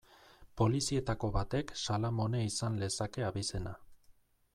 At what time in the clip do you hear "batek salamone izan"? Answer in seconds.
1.35-2.79